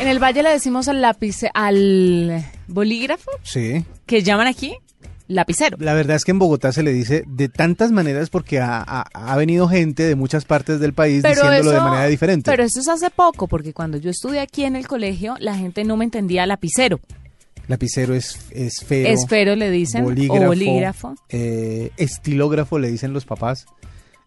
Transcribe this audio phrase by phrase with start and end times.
[0.00, 3.84] En el valle le decimos al lápiz, al bolígrafo, Sí.
[4.04, 4.74] que llaman aquí
[5.28, 5.76] lapicero.
[5.80, 9.06] La verdad es que en Bogotá se le dice de tantas maneras porque ha, ha-
[9.12, 12.48] ha venido gente de muchas partes del país diciéndolo de manera diferente.
[12.50, 15.82] Pero eso es hace poco, porque cuando yo estudié aquí en el colegio, la gente
[15.82, 17.00] no me entendía lapicero.
[17.66, 19.08] Lapicero es esfero.
[19.08, 21.14] Esfero le dicen, bolígrafo, o bolígrafo.
[21.30, 23.66] eh, estilógrafo le dicen los papás.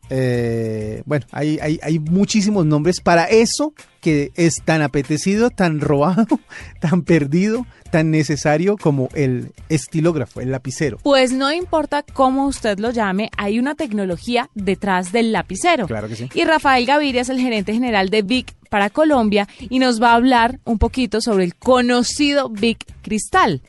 [0.10, 6.40] Eh, bueno, hay, hay, hay muchísimos nombres para eso que es tan apetecido, tan robado,
[6.80, 10.98] tan perdido, tan necesario como el estilógrafo, el lapicero.
[11.04, 15.88] Pues no importa cómo usted lo llame, hay una tecnología detrás del lapicero.
[15.88, 16.30] Claro que sí.
[16.34, 20.16] Y Rafael Gaviria es el gerente general de Vic para Colombia y nos va a
[20.16, 23.62] hablar un poquito sobre el conocido Vic Cristal,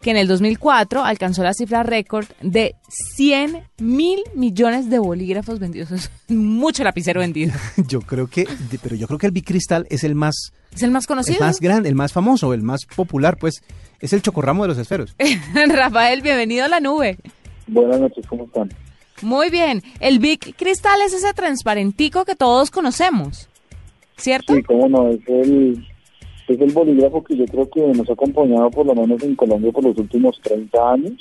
[0.00, 2.74] que en el 2004 alcanzó la cifra récord de
[3.16, 5.90] 100 mil millones de bolígrafos vendidos.
[5.92, 7.52] Es mucho lapicero vendido.
[7.88, 8.46] Yo creo que,
[8.82, 11.40] pero yo creo que el bicristal es el más, Es el más el conocido.
[11.40, 13.62] más grande, el más famoso, el más popular, pues
[14.00, 15.14] es el chocorramo de los esferos.
[15.68, 17.18] Rafael, bienvenido a la nube.
[17.66, 18.70] Buenas noches, ¿cómo están?
[19.22, 19.82] Muy bien.
[20.00, 23.48] El Vic Cristal es ese transparentico que todos conocemos,
[24.16, 24.54] ¿cierto?
[24.54, 25.86] Sí, cómo no, es el,
[26.54, 29.72] es el bolígrafo que yo creo que nos ha acompañado por lo menos en Colombia
[29.72, 31.14] por los últimos 30 años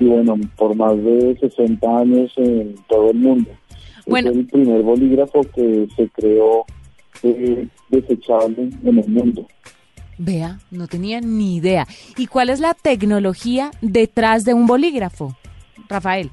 [0.00, 3.50] y bueno, por más de 60 años en todo el mundo.
[4.06, 4.30] Bueno.
[4.30, 6.64] Es el primer bolígrafo que se creó
[7.22, 9.46] eh, desechable en el mundo.
[10.18, 11.86] Vea, no tenía ni idea.
[12.16, 15.36] ¿Y cuál es la tecnología detrás de un bolígrafo?
[15.88, 16.30] Rafael.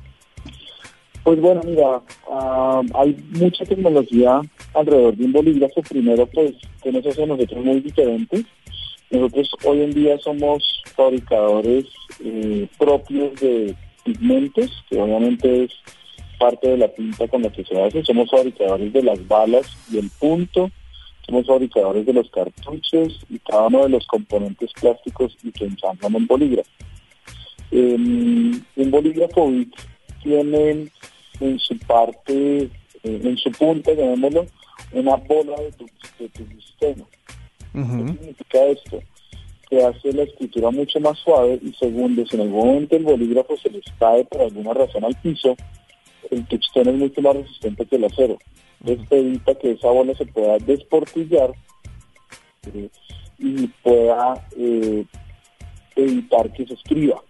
[1.24, 4.42] Pues bueno, mira, ah, hay mucha tecnología
[4.74, 5.82] alrededor de un bolígrafo.
[5.84, 8.46] Primero, pues, que nos hace a nosotros muy diferentes.
[9.12, 11.86] Nosotros hoy en día somos fabricadores
[12.24, 15.72] eh, propios de pigmentos, que obviamente es
[16.40, 18.04] parte de la tinta con la que se hace.
[18.04, 20.72] Somos fabricadores de las balas y el punto.
[21.26, 26.16] Somos fabricadores de los cartuchos y cada uno de los componentes plásticos y que ensamblan
[26.16, 26.70] un bolígrafo.
[27.72, 29.52] Em, un bolígrafo
[30.24, 30.88] tiene
[31.40, 32.70] en su parte, eh,
[33.04, 34.46] en su punta, llamémoslo,
[34.92, 35.86] una bola de tu,
[36.20, 37.06] de tu sistema.
[37.74, 39.00] ¿Qué significa esto?
[39.70, 43.56] Que hace la escritura mucho más suave y segundo, si en algún momento el bolígrafo
[43.58, 45.56] se les cae por alguna razón al piso,
[46.32, 48.38] el touchstone es mucho más resistente que el acero.
[48.84, 51.52] Entonces evita que esa bola se pueda desportillar
[52.74, 52.90] eh,
[53.38, 55.06] y pueda eh,
[55.96, 57.22] evitar que se escriba.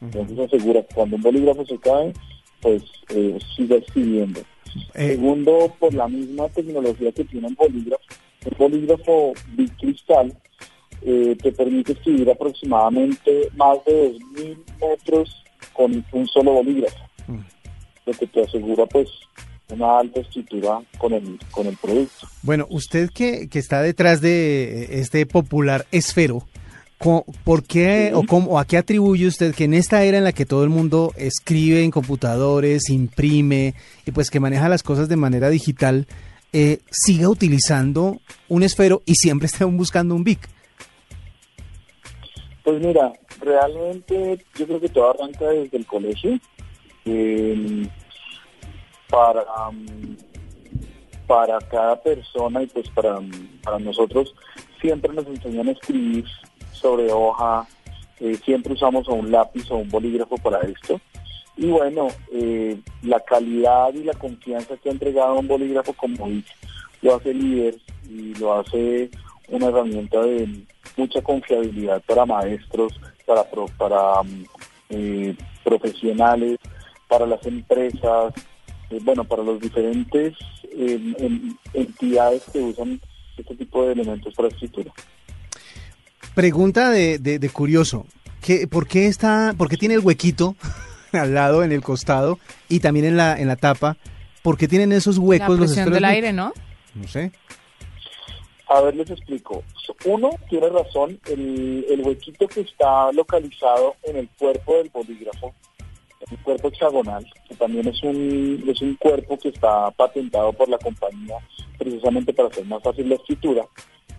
[0.00, 2.12] Entonces asegura que cuando un bolígrafo se cae,
[2.60, 4.40] pues eh, siga escribiendo.
[4.94, 8.02] Eh, Segundo, por la misma tecnología que tiene el bolígrafo,
[8.44, 10.32] el bolígrafo bicristal
[11.02, 17.40] eh, te permite escribir aproximadamente más de 2.000 metros con un solo bolígrafo, Mm.
[18.06, 19.08] lo que te asegura pues
[19.70, 22.26] una alta escritura con el, con el producto.
[22.42, 26.42] Bueno, usted que, que está detrás de este popular esfero,
[27.00, 30.32] ¿por qué o, cómo, o a qué atribuye usted que en esta era en la
[30.32, 33.74] que todo el mundo escribe en computadores, imprime
[34.04, 36.06] y pues que maneja las cosas de manera digital,
[36.52, 38.18] eh, siga utilizando
[38.48, 40.46] un esfero y siempre esté buscando un BIC?
[42.64, 46.38] Pues mira, realmente yo creo que todo arranca desde el colegio.
[47.06, 47.88] Eh,
[49.08, 49.42] para,
[51.26, 53.18] para cada persona y pues para,
[53.62, 54.34] para nosotros
[54.80, 56.24] siempre nos enseñan a escribir
[56.80, 57.66] sobre hoja,
[58.20, 61.00] eh, siempre usamos un lápiz o un bolígrafo para esto.
[61.56, 66.52] Y bueno, eh, la calidad y la confianza que ha entregado un bolígrafo como dice,
[67.02, 67.76] lo hace líder
[68.08, 69.10] y lo hace
[69.48, 70.48] una herramienta de
[70.96, 74.44] mucha confiabilidad para maestros, para, pro- para mm,
[74.90, 76.58] eh, profesionales,
[77.08, 78.32] para las empresas,
[78.90, 83.00] eh, bueno, para los diferentes eh, en- entidades que usan
[83.36, 84.92] este tipo de elementos para escritura.
[86.34, 88.06] Pregunta de, de- de curioso,
[88.42, 90.54] ¿qué, ¿por, qué está, ¿por qué tiene el huequito
[91.12, 93.96] al lado, en el costado y también en la, en la tapa?
[94.42, 96.52] ¿Por qué tienen esos La huecos los presión esferos del aire, ¿no?
[96.94, 97.32] No sé.
[98.68, 99.64] A ver, les explico.
[100.06, 105.52] Uno, tiene razón, el, el huequito que está localizado en el cuerpo del bolígrafo,
[106.30, 110.78] el cuerpo hexagonal, que también es un, es un cuerpo que está patentado por la
[110.78, 111.36] compañía
[111.76, 113.64] precisamente para hacer más fácil la escritura.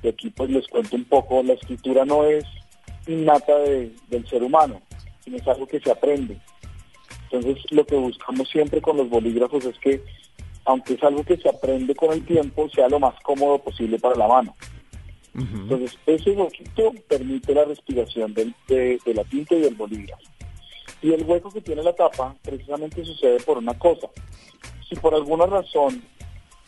[0.03, 2.43] Y aquí pues les cuento un poco, la escritura no es
[3.07, 4.81] innata de- del ser humano,
[5.23, 6.37] sino es algo que se aprende.
[7.29, 10.03] Entonces lo que buscamos siempre con los bolígrafos es que
[10.65, 14.15] aunque es algo que se aprende con el tiempo, sea lo más cómodo posible para
[14.15, 14.55] la mano.
[15.33, 15.55] Ujú.
[15.55, 20.21] Entonces, ese huequito permite la respiración del- de, de la tinta y del bolígrafo.
[21.01, 24.07] Y el hueco que tiene la tapa precisamente sucede por una cosa.
[24.87, 26.03] Si por alguna razón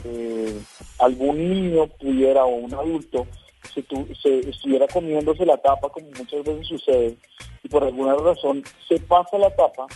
[0.05, 0.59] eh,
[1.00, 3.27] algún niño pudiera o un adulto
[3.73, 3.83] se,
[4.21, 7.15] se estuviera comiéndose la tapa, como muchas veces sucede,
[7.63, 9.88] y por alguna razón se pasa la tapa,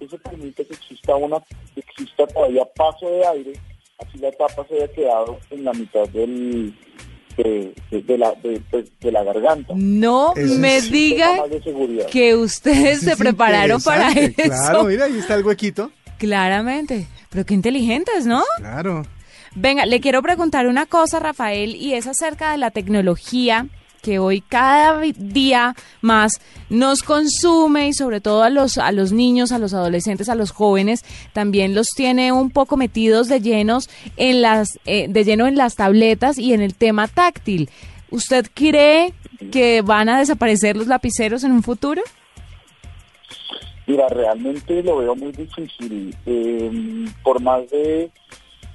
[0.00, 1.40] eso permite que exista una,
[1.74, 3.52] que exista todavía paso de aire,
[3.98, 6.74] así la tapa se haya quedado en la mitad del
[7.36, 9.72] de, la, pues, de, la garganta.
[9.74, 11.44] No me diga
[12.10, 14.34] que ustedes se prepararon para eso.
[14.36, 15.90] Claro, mira, ahí está el huequito.
[16.18, 18.42] Claramente, pero qué inteligentes, ¿no?
[18.58, 19.06] Claro.
[19.54, 23.66] Venga, le quiero preguntar una cosa, Rafael, y es acerca de la tecnología
[24.02, 29.52] que hoy cada día más nos consume y sobre todo a los a los niños,
[29.52, 31.04] a los adolescentes, a los jóvenes
[31.34, 35.76] también los tiene un poco metidos de llenos en las eh, de lleno en las
[35.76, 37.68] tabletas y en el tema táctil.
[38.10, 39.12] ¿Usted cree
[39.52, 42.02] que van a desaparecer los lapiceros en un futuro?
[43.86, 46.14] Mira, realmente lo veo muy difícil.
[46.26, 48.10] Em, por más de,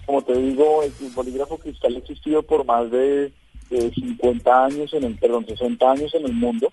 [0.06, 3.32] como te digo, el bolígrafo cristal ha existido por más de
[3.70, 6.70] de 50 años, en el, perdón, 60 años en el mundo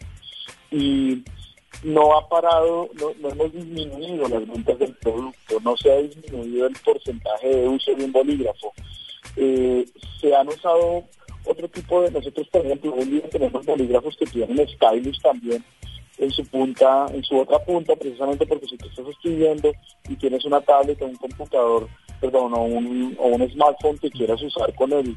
[0.71, 1.23] y
[1.83, 6.77] no ha parado, no, hemos disminuido las ventas del producto, no se ha disminuido el
[6.85, 8.73] porcentaje de uso de un bolígrafo.
[9.37, 9.85] Eh,
[10.21, 11.05] se han usado
[11.45, 15.65] otro tipo de, nosotros por ejemplo, hoy día tenemos bolígrafos que tienen stylus también
[16.19, 19.73] en su punta, en su otra punta, precisamente porque si tú estás escribiendo
[20.09, 21.89] y tienes una tablet o un computador,
[22.23, 25.15] perdón, o un, o un smartphone que quieras usar con el,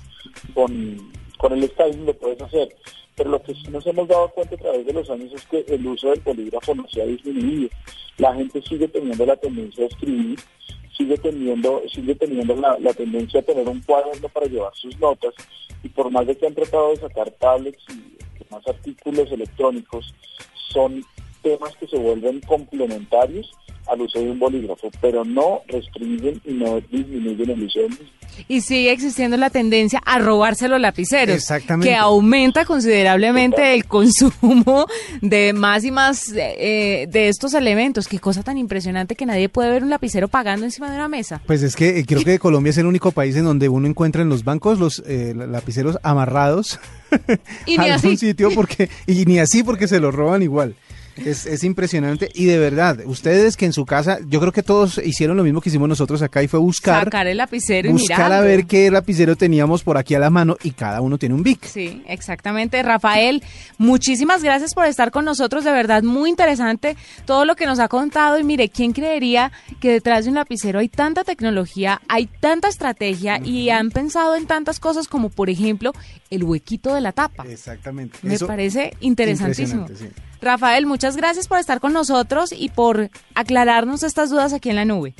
[0.53, 2.75] con con el styling lo puedes hacer.
[3.15, 5.63] Pero lo que sí nos hemos dado cuenta a través de los años es que
[5.67, 7.69] el uso del polígrafo no se ha disminuido.
[8.17, 10.39] La gente sigue teniendo la tendencia a escribir,
[10.97, 15.33] sigue teniendo, sigue teniendo la, tendencia a tener un cuaderno para llevar sus notas
[15.83, 20.13] y por más de que han tratado de sacar tablets y más artículos electrónicos,
[20.71, 21.03] son
[21.41, 23.51] temas que se vuelven complementarios
[23.91, 28.05] al uso de un bolígrafo, pero no restringen y no disminuyen el uso del mismo.
[28.47, 31.87] Y sigue existiendo la tendencia a robarse los lapiceros, Exactamente.
[31.89, 34.87] que aumenta considerablemente el consumo
[35.21, 38.07] de más y más eh, de estos elementos.
[38.07, 41.41] Qué cosa tan impresionante que nadie puede ver un lapicero pagando encima de una mesa.
[41.45, 44.21] Pues es que eh, creo que Colombia es el único país en donde uno encuentra
[44.21, 46.79] en los bancos los eh, lapiceros amarrados
[47.65, 48.17] y ni así.
[48.17, 50.75] sitio porque y ni así porque se los roban igual.
[51.17, 54.97] Es, es, impresionante y de verdad, ustedes que en su casa, yo creo que todos
[54.97, 57.05] hicieron lo mismo que hicimos nosotros acá y fue buscar.
[57.05, 60.57] Sacar el lapicero y Buscar a ver qué lapicero teníamos por aquí a la mano
[60.63, 61.65] y cada uno tiene un Bic.
[61.65, 62.83] Sí, exactamente.
[62.83, 63.43] Rafael,
[63.77, 67.87] muchísimas gracias por estar con nosotros, de verdad muy interesante todo lo que nos ha
[67.87, 72.67] contado y mire, ¿quién creería que detrás de un lapicero hay tanta tecnología, hay tanta
[72.67, 75.93] estrategia y han pensado en tantas cosas como por ejemplo
[76.29, 77.45] el huequito de la tapa?
[77.47, 78.19] Exactamente.
[78.21, 79.87] Me parece interesantísimo.
[80.45, 84.85] Rafael, muchas gracias por estar con nosotros y por aclararnos estas dudas aquí en la
[84.85, 85.15] nube.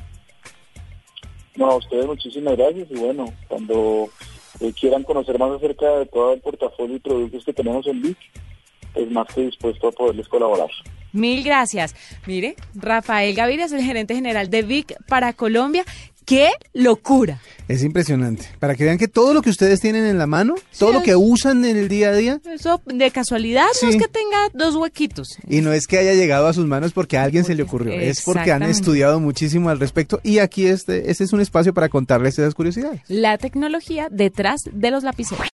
[1.56, 4.07] No, a ustedes muchísimas gracias y bueno, cuando
[4.60, 8.18] eh, quieran conocer más acerca de todo el portafolio y productos que tenemos en VIC,
[8.94, 10.69] es más que dispuesto a poderles colaborar.
[11.12, 11.95] Mil gracias.
[12.27, 15.86] Mire, Rafael Gaviria es el gerente general de VIC para Colombia.
[16.25, 17.39] ¡Qué locura!
[17.68, 18.45] Es impresionante.
[18.60, 21.16] Para que vean que todo lo que ustedes tienen en la mano, todo lo que
[21.16, 22.42] usan en el día a día.
[22.45, 25.38] Eso de casualidad no es que tenga dos huequitos.
[25.48, 27.94] Y no es que haya llegado a sus manos porque a alguien se le ocurrió.
[27.94, 30.19] Es porque han estudiado muchísimo al respecto.
[30.24, 33.01] Y aquí este, este es un espacio para contarles esas curiosidades.
[33.07, 35.44] La tecnología detrás de los lapiceros.